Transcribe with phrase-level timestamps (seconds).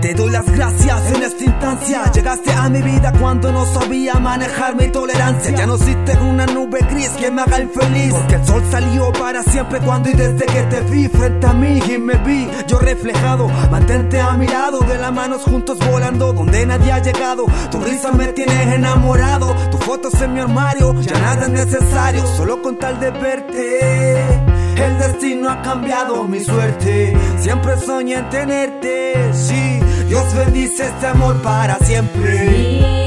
[0.00, 2.12] Te doy las gracias en esta instancia.
[2.12, 5.50] Llegaste a mi vida cuando no sabía manejar mi tolerancia.
[5.50, 8.12] Ya no existe una nube gris que me haga infeliz.
[8.12, 11.80] Porque el sol salió para siempre cuando y desde que te vi frente a mí
[11.88, 13.48] y me vi yo reflejado.
[13.70, 17.46] Mantente a mi lado, de las manos juntos volando donde nadie ha llegado.
[17.70, 19.56] Tu risa me tiene enamorado.
[19.70, 22.24] Tus fotos en mi armario, ya nada es necesario.
[22.36, 24.55] Solo con tal de verte.
[24.76, 27.16] El destino ha cambiado mi suerte.
[27.38, 29.32] Siempre soñé en tenerte.
[29.32, 32.48] Sí, Dios bendice este amor para siempre.
[32.50, 33.06] Mi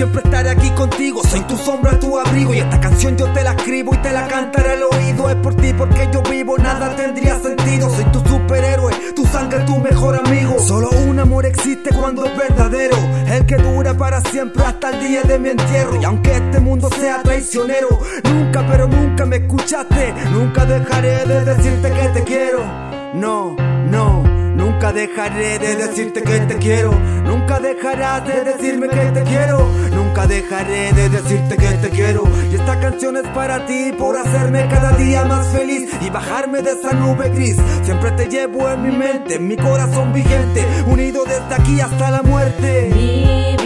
[0.00, 2.54] siempre estaré aquí contigo, soy tu sombra, tu abrigo.
[2.54, 5.28] Y esta canción yo te la escribo y te la cantaré al oído.
[5.28, 7.90] Es por ti porque yo vivo, nada tendría sentido.
[7.90, 10.58] Soy tu superhéroe, tu sangre, tu mejor amigo.
[10.58, 12.96] Solo un amor existe cuando es verdadero.
[13.26, 16.00] El que dura para siempre hasta el día de mi entierro.
[16.00, 17.88] Y aunque este mundo sea traicionero,
[18.24, 20.14] nunca, pero nunca me escuchaste.
[20.32, 22.64] Nunca dejaré de decirte que te quiero.
[23.12, 23.54] No,
[23.90, 24.40] no.
[24.56, 26.92] Nunca dejaré de decirte que te quiero.
[27.24, 29.79] Nunca dejarás de decirme que te quiero.
[30.26, 32.22] Dejaré de decirte que te quiero.
[32.50, 36.72] Y esta canción es para ti, por hacerme cada día más feliz y bajarme de
[36.72, 37.56] esa nube gris.
[37.84, 42.22] Siempre te llevo en mi mente, en mi corazón vigente, unido desde aquí hasta la
[42.22, 43.59] muerte.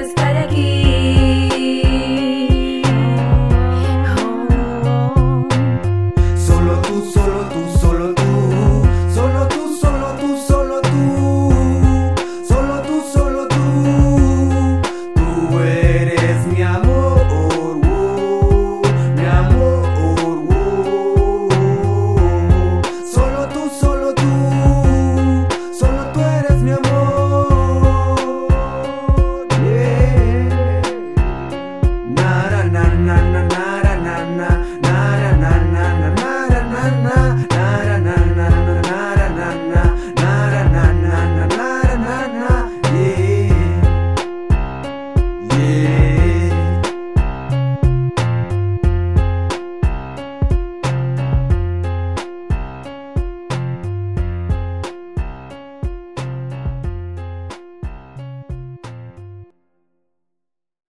[0.00, 0.81] estar aquí.